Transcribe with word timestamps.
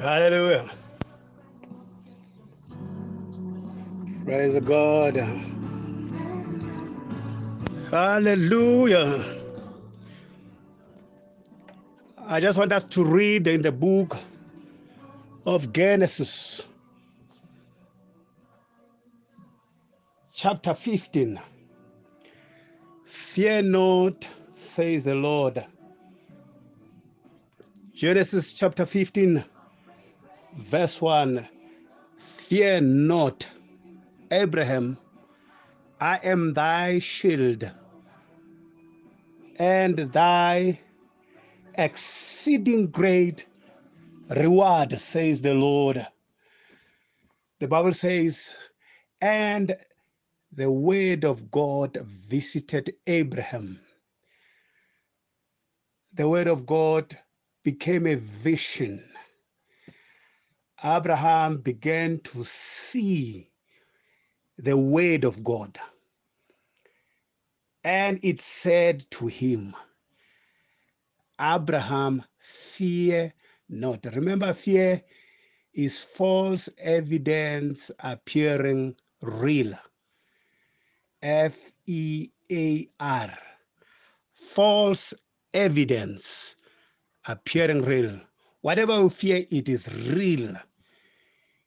Hallelujah. 0.00 0.70
Praise 4.24 4.58
God. 4.60 5.16
Hallelujah. 7.90 9.22
I 12.18 12.40
just 12.40 12.56
want 12.56 12.72
us 12.72 12.84
to 12.84 13.04
read 13.04 13.46
in 13.46 13.60
the 13.60 13.72
book 13.72 14.16
of 15.44 15.70
Genesis, 15.70 16.66
chapter 20.32 20.72
15. 20.72 21.38
Fear 23.04 23.62
not, 23.62 24.28
says 24.54 25.04
the 25.04 25.14
Lord. 25.14 25.62
Genesis 27.92 28.54
chapter 28.54 28.86
15, 28.86 29.44
verse 30.56 31.00
1. 31.00 31.48
Fear 32.18 32.80
not, 32.82 33.48
Abraham, 34.30 34.98
I 36.00 36.18
am 36.22 36.54
thy 36.54 36.98
shield 36.98 37.70
and 39.58 39.98
thy 39.98 40.80
exceeding 41.76 42.88
great 42.88 43.46
reward, 44.30 44.92
says 44.92 45.42
the 45.42 45.54
Lord. 45.54 46.06
The 47.60 47.68
Bible 47.68 47.92
says, 47.92 48.56
and 49.20 49.76
the 50.52 50.70
word 50.70 51.24
of 51.24 51.50
God 51.50 51.96
visited 52.06 52.94
Abraham. 53.06 53.80
The 56.14 56.28
word 56.28 56.48
of 56.48 56.66
God 56.66 57.16
became 57.64 58.06
a 58.06 58.16
vision. 58.16 59.04
Abraham 60.84 61.58
began 61.58 62.20
to 62.20 62.44
see 62.44 63.50
the 64.58 64.76
word 64.76 65.24
of 65.24 65.42
God. 65.44 65.78
And 67.84 68.20
it 68.22 68.40
said 68.40 69.04
to 69.12 69.26
him, 69.26 69.74
Abraham, 71.40 72.24
fear 72.38 73.32
not. 73.68 74.06
Remember, 74.14 74.52
fear 74.52 75.02
is 75.74 76.04
false 76.04 76.68
evidence 76.78 77.90
appearing 78.00 78.96
real. 79.22 79.74
F 81.22 81.72
E 81.86 82.30
A 82.52 82.88
R. 83.00 83.30
False 84.32 85.14
evidence 85.54 86.56
appearing 87.28 87.82
real. 87.82 88.20
Whatever 88.62 88.94
you 88.98 89.10
fear, 89.10 89.44
it 89.50 89.68
is 89.68 89.88
real. 90.08 90.56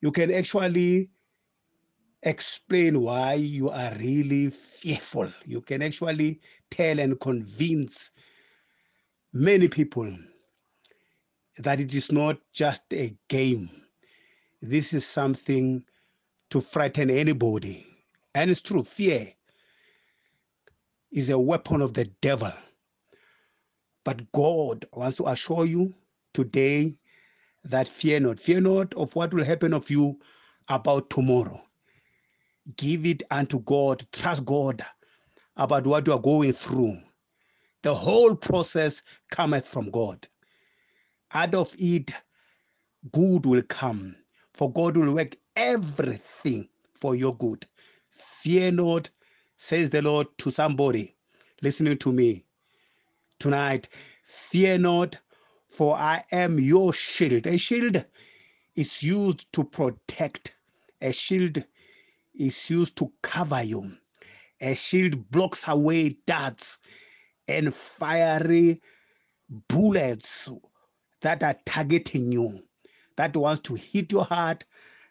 You 0.00 0.12
can 0.12 0.32
actually 0.32 1.10
explain 2.22 3.00
why 3.00 3.34
you 3.34 3.70
are 3.70 3.94
really 3.94 4.50
fearful. 4.50 5.30
You 5.44 5.60
can 5.60 5.82
actually 5.82 6.40
tell 6.70 6.98
and 6.98 7.18
convince 7.20 8.10
many 9.32 9.68
people 9.68 10.14
that 11.58 11.80
it 11.80 11.94
is 11.94 12.12
not 12.12 12.38
just 12.52 12.82
a 12.92 13.16
game. 13.28 13.70
This 14.60 14.92
is 14.92 15.06
something 15.06 15.84
to 16.50 16.60
frighten 16.60 17.10
anybody. 17.10 17.86
And 18.34 18.50
it's 18.50 18.62
true, 18.62 18.82
fear 18.82 19.32
is 21.12 21.30
a 21.30 21.38
weapon 21.38 21.80
of 21.80 21.94
the 21.94 22.04
devil. 22.20 22.52
But 24.04 24.30
God 24.32 24.84
wants 24.92 25.16
to 25.18 25.28
assure 25.28 25.64
you 25.64 25.94
today 26.34 26.98
that 27.70 27.88
fear 27.88 28.20
not. 28.20 28.38
Fear 28.38 28.60
not 28.62 28.94
of 28.94 29.14
what 29.16 29.32
will 29.34 29.44
happen 29.44 29.74
of 29.74 29.90
you 29.90 30.18
about 30.68 31.10
tomorrow. 31.10 31.62
Give 32.76 33.06
it 33.06 33.22
unto 33.30 33.60
God. 33.60 34.04
Trust 34.12 34.44
God 34.44 34.82
about 35.56 35.86
what 35.86 36.06
you 36.06 36.12
are 36.12 36.20
going 36.20 36.52
through. 36.52 36.96
The 37.82 37.94
whole 37.94 38.34
process 38.34 39.02
cometh 39.30 39.66
from 39.66 39.90
God. 39.90 40.26
Out 41.32 41.54
of 41.54 41.74
it, 41.78 42.10
good 43.12 43.46
will 43.46 43.62
come. 43.62 44.16
For 44.54 44.72
God 44.72 44.96
will 44.96 45.14
work 45.14 45.36
everything 45.54 46.68
for 46.94 47.14
your 47.14 47.36
good. 47.36 47.66
Fear 48.10 48.72
not, 48.72 49.10
says 49.56 49.90
the 49.90 50.02
Lord 50.02 50.26
to 50.38 50.50
somebody 50.50 51.14
listening 51.62 51.98
to 51.98 52.12
me 52.12 52.44
tonight. 53.38 53.88
Fear 54.24 54.78
not, 54.78 55.18
for 55.68 55.96
I 55.96 56.22
am 56.32 56.58
your 56.58 56.92
shield. 56.92 57.46
A 57.46 57.56
shield 57.56 58.04
is 58.76 59.02
used 59.02 59.52
to 59.52 59.64
protect, 59.64 60.54
a 61.00 61.12
shield 61.12 61.64
is 62.34 62.70
used 62.70 62.96
to 62.96 63.12
cover 63.22 63.62
you. 63.62 63.92
A 64.60 64.74
shield 64.74 65.30
blocks 65.30 65.68
away 65.68 66.16
darts 66.26 66.78
and 67.48 67.74
fiery 67.74 68.80
bullets 69.68 70.50
that 71.20 71.42
are 71.42 71.56
targeting 71.66 72.32
you, 72.32 72.58
that 73.16 73.36
wants 73.36 73.60
to 73.60 73.74
hit 73.74 74.12
your 74.12 74.24
heart, 74.24 74.64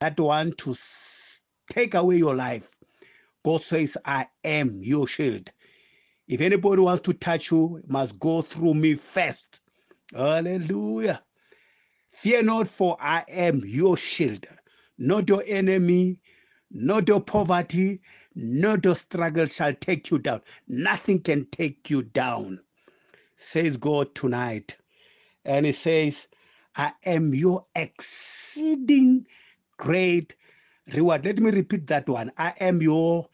that 0.00 0.18
want 0.18 0.58
to 0.58 0.74
take 1.70 1.94
away 1.94 2.16
your 2.16 2.34
life. 2.34 2.76
God 3.44 3.60
says, 3.60 3.96
I 4.04 4.26
am 4.44 4.70
your 4.80 5.08
shield. 5.08 5.50
If 6.28 6.40
anybody 6.40 6.82
wants 6.82 7.02
to 7.02 7.12
touch 7.12 7.50
you, 7.50 7.82
must 7.88 8.18
go 8.20 8.42
through 8.42 8.74
me 8.74 8.94
first. 8.94 9.60
Hallelujah. 10.14 11.22
Fear 12.10 12.44
not, 12.44 12.68
for 12.68 12.96
I 13.00 13.24
am 13.28 13.62
your 13.64 13.96
shield, 13.96 14.46
not 14.98 15.28
your 15.28 15.42
enemy, 15.46 16.20
not 16.70 17.08
your 17.08 17.20
poverty, 17.20 18.00
not 18.34 18.84
your 18.84 18.96
struggle 18.96 19.46
shall 19.46 19.74
take 19.74 20.10
you 20.10 20.18
down. 20.18 20.42
Nothing 20.68 21.20
can 21.20 21.46
take 21.46 21.90
you 21.90 22.02
down, 22.02 22.60
says 23.36 23.76
God 23.76 24.14
tonight. 24.14 24.76
And 25.44 25.66
He 25.66 25.72
says, 25.72 26.28
I 26.76 26.92
am 27.06 27.34
your 27.34 27.66
exceeding 27.74 29.26
great 29.78 30.34
reward. 30.94 31.24
Let 31.24 31.38
me 31.38 31.50
repeat 31.50 31.86
that 31.88 32.08
one. 32.08 32.32
I 32.38 32.54
am 32.60 32.82
your 32.82 33.28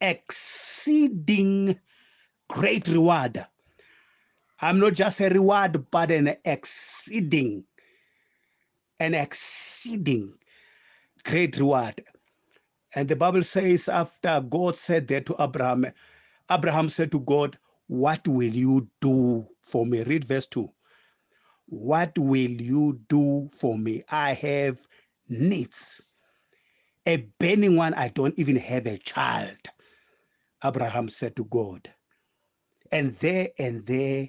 exceeding 0.00 1.78
great 2.48 2.88
reward. 2.88 3.44
I'm 4.64 4.78
not 4.80 4.94
just 4.94 5.20
a 5.20 5.28
reward, 5.28 5.90
but 5.90 6.10
an 6.10 6.34
exceeding, 6.46 7.66
an 8.98 9.12
exceeding 9.12 10.38
great 11.22 11.58
reward. 11.58 12.02
And 12.94 13.06
the 13.06 13.14
Bible 13.14 13.42
says, 13.42 13.90
after 13.90 14.40
God 14.40 14.74
said 14.74 15.06
that 15.08 15.26
to 15.26 15.36
Abraham, 15.38 15.84
Abraham 16.50 16.88
said 16.88 17.12
to 17.12 17.20
God, 17.20 17.58
What 17.88 18.26
will 18.26 18.54
you 18.54 18.88
do 19.02 19.46
for 19.60 19.84
me? 19.84 20.02
Read 20.02 20.24
verse 20.24 20.46
2. 20.46 20.66
What 21.66 22.16
will 22.16 22.38
you 22.38 22.98
do 23.10 23.50
for 23.52 23.76
me? 23.76 24.02
I 24.10 24.32
have 24.32 24.78
needs. 25.28 26.02
A 27.06 27.18
burning 27.38 27.76
one, 27.76 27.92
I 27.92 28.08
don't 28.08 28.38
even 28.38 28.56
have 28.56 28.86
a 28.86 28.96
child. 28.96 29.58
Abraham 30.64 31.10
said 31.10 31.36
to 31.36 31.44
God. 31.44 31.92
And 32.90 33.14
there 33.16 33.48
and 33.58 33.84
there, 33.84 34.28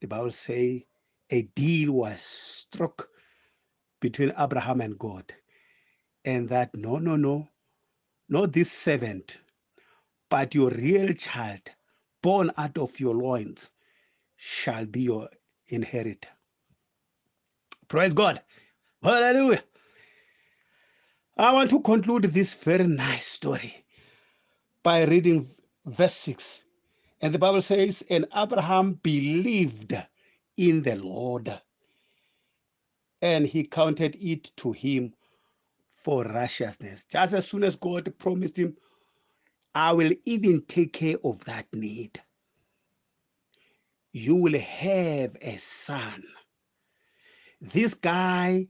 the 0.00 0.08
Bible 0.08 0.30
say, 0.30 0.86
a 1.30 1.42
deal 1.54 1.92
was 1.92 2.20
struck 2.20 3.08
between 4.00 4.32
Abraham 4.38 4.80
and 4.80 4.98
God. 4.98 5.32
And 6.24 6.48
that, 6.48 6.74
no, 6.74 6.98
no, 6.98 7.16
no, 7.16 7.48
not 8.28 8.52
this 8.52 8.70
servant, 8.70 9.40
but 10.28 10.54
your 10.54 10.70
real 10.70 11.12
child, 11.14 11.60
born 12.22 12.50
out 12.56 12.78
of 12.78 12.98
your 13.00 13.14
loins, 13.14 13.70
shall 14.36 14.86
be 14.86 15.02
your 15.02 15.28
inheritor. 15.68 16.28
Praise 17.88 18.14
God. 18.14 18.40
Hallelujah. 19.02 19.62
I 21.36 21.52
want 21.52 21.70
to 21.70 21.80
conclude 21.80 22.24
this 22.24 22.54
very 22.54 22.86
nice 22.86 23.26
story 23.26 23.84
by 24.82 25.04
reading 25.04 25.48
verse 25.86 26.14
6. 26.14 26.64
And 27.22 27.34
the 27.34 27.38
Bible 27.38 27.62
says, 27.62 28.02
And 28.10 28.26
Abraham 28.34 28.94
believed 28.94 29.94
in 30.56 30.82
the 30.82 30.96
Lord, 30.96 31.60
and 33.22 33.46
he 33.46 33.64
counted 33.64 34.16
it 34.20 34.50
to 34.56 34.72
him 34.72 35.14
for 35.90 36.24
righteousness. 36.24 37.04
Just 37.10 37.34
as 37.34 37.46
soon 37.48 37.64
as 37.64 37.76
God 37.76 38.12
promised 38.18 38.56
him, 38.56 38.76
I 39.74 39.92
will 39.92 40.12
even 40.24 40.64
take 40.66 40.94
care 40.94 41.16
of 41.22 41.44
that 41.44 41.66
need. 41.74 42.20
You 44.12 44.36
will 44.36 44.58
have 44.58 45.36
a 45.42 45.58
son. 45.58 46.24
This 47.60 47.94
guy 47.94 48.68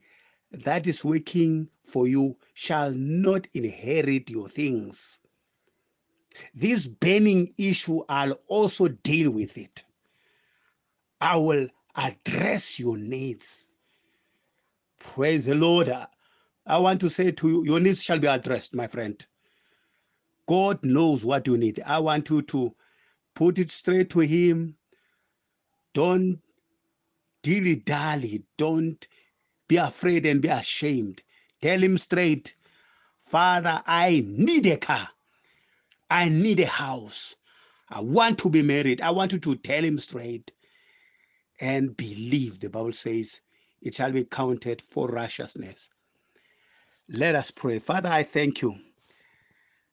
that 0.51 0.89
is 0.89 1.05
working 1.05 1.71
for 1.85 2.09
you 2.09 2.37
shall 2.55 2.91
not 2.93 3.47
inherit 3.55 4.29
your 4.29 4.49
things. 4.49 5.20
This 6.55 6.87
burning 6.87 7.53
issue, 7.59 8.03
I'll 8.09 8.39
also 8.47 8.89
deal 8.89 9.31
with 9.31 9.59
it. 9.59 9.83
I 11.21 11.37
will 11.37 11.69
address 11.97 12.79
your 12.79 12.97
needs. 12.97 13.69
Praise 14.99 15.45
the 15.45 15.55
Lord. 15.55 15.91
I 16.67 16.79
want 16.79 17.01
to 17.01 17.11
say 17.11 17.31
to 17.33 17.49
you, 17.49 17.65
your 17.65 17.81
needs 17.81 18.03
shall 18.03 18.19
be 18.19 18.27
addressed, 18.27 18.75
my 18.75 18.87
friend. 18.87 19.25
God 20.47 20.85
knows 20.85 21.25
what 21.25 21.47
you 21.47 21.57
need. 21.57 21.81
I 21.85 21.99
want 21.99 22.31
you 22.31 22.43
to 22.43 22.75
put 23.35 23.59
it 23.59 23.71
straight 23.71 24.11
to 24.11 24.21
Him. 24.21 24.77
Don't 25.95 26.41
dilly 27.43 27.77
dally. 27.77 28.45
Don't 28.57 29.07
be 29.69 29.77
afraid 29.77 30.27
and 30.27 30.43
be 30.43 30.49
ashamed. 30.49 31.23
Tell 31.61 31.81
Him 31.81 31.99
straight, 31.99 32.55
Father, 33.19 33.83
I 33.87 34.25
need 34.27 34.67
a 34.67 34.77
car. 34.77 35.09
I 36.11 36.29
need 36.31 36.61
a 36.61 36.67
house. 36.67 37.37
I 37.91 38.01
want 38.03 38.39
to 38.41 38.51
be 38.51 38.63
married. 38.63 39.03
I 39.03 39.11
want 39.13 39.33
you 39.33 39.41
to 39.41 39.57
tell 39.57 39.85
Him 39.85 39.99
straight 39.99 40.53
and 41.61 41.97
believe. 41.97 42.61
The 42.61 42.71
Bible 42.71 42.93
says 42.93 43.41
it 43.83 43.95
shall 43.97 44.13
be 44.13 44.25
counted 44.25 44.83
for 44.83 45.09
righteousness. 45.09 45.89
Let 47.09 47.37
us 47.37 47.51
pray. 47.51 47.79
Father, 47.81 48.11
I 48.11 48.25
thank 48.25 48.63
you. 48.63 48.75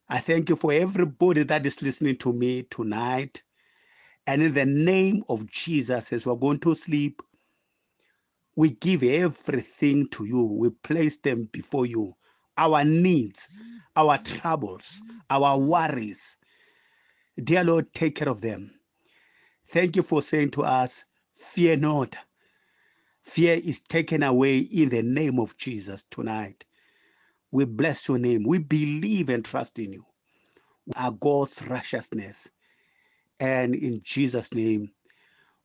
I 0.09 0.19
thank 0.19 0.49
you 0.49 0.55
for 0.55 0.73
everybody 0.73 1.43
that 1.43 1.65
is 1.65 1.81
listening 1.81 2.17
to 2.17 2.33
me 2.33 2.63
tonight. 2.63 3.43
And 4.27 4.41
in 4.41 4.53
the 4.53 4.65
name 4.65 5.23
of 5.29 5.47
Jesus, 5.47 6.13
as 6.13 6.27
we're 6.27 6.35
going 6.35 6.59
to 6.61 6.75
sleep, 6.75 7.21
we 8.57 8.71
give 8.71 9.03
everything 9.03 10.09
to 10.11 10.25
you. 10.25 10.43
We 10.59 10.71
place 10.71 11.19
them 11.19 11.49
before 11.53 11.87
you. 11.87 12.13
Our 12.57 12.83
needs, 12.83 13.47
our 13.95 14.17
mm. 14.17 14.39
troubles, 14.39 15.01
mm. 15.05 15.19
our 15.29 15.57
worries. 15.57 16.37
Dear 17.43 17.63
Lord, 17.63 17.93
take 17.93 18.15
care 18.15 18.29
of 18.29 18.41
them. 18.41 18.71
Thank 19.67 19.95
you 19.95 20.03
for 20.03 20.21
saying 20.21 20.51
to 20.51 20.63
us, 20.63 21.05
Fear 21.33 21.77
not. 21.77 22.15
Fear 23.21 23.59
is 23.63 23.79
taken 23.81 24.23
away 24.23 24.59
in 24.59 24.89
the 24.89 25.03
name 25.03 25.39
of 25.39 25.55
Jesus 25.57 26.03
tonight. 26.09 26.65
We 27.51 27.65
bless 27.65 28.07
your 28.07 28.17
name. 28.17 28.43
We 28.45 28.57
believe 28.57 29.29
and 29.29 29.45
trust 29.45 29.77
in 29.77 29.91
you. 29.91 30.03
Our 30.95 31.11
God's 31.11 31.61
righteousness. 31.67 32.49
And 33.39 33.75
in 33.75 34.01
Jesus' 34.03 34.53
name, 34.53 34.91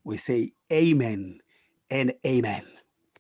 we 0.05 0.17
say 0.17 0.51
amen 0.73 1.39
and 1.91 2.13
amen. 2.27 2.65